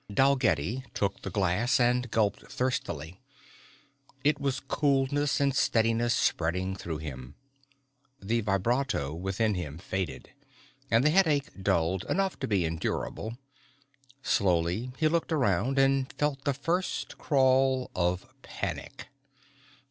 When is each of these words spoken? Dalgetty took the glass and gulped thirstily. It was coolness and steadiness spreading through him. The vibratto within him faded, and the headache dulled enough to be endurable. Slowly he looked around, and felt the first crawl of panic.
Dalgetty 0.11 0.83
took 0.95 1.21
the 1.21 1.29
glass 1.29 1.79
and 1.79 2.09
gulped 2.09 2.51
thirstily. 2.51 3.19
It 4.23 4.39
was 4.41 4.59
coolness 4.59 5.39
and 5.39 5.55
steadiness 5.55 6.15
spreading 6.15 6.75
through 6.75 6.97
him. 6.97 7.35
The 8.19 8.41
vibratto 8.41 9.13
within 9.13 9.53
him 9.53 9.77
faded, 9.77 10.31
and 10.89 11.03
the 11.03 11.11
headache 11.11 11.51
dulled 11.63 12.03
enough 12.09 12.39
to 12.39 12.47
be 12.47 12.65
endurable. 12.65 13.37
Slowly 14.23 14.91
he 14.97 15.07
looked 15.07 15.31
around, 15.31 15.77
and 15.77 16.11
felt 16.13 16.45
the 16.45 16.53
first 16.55 17.19
crawl 17.19 17.91
of 17.95 18.25
panic. 18.41 19.07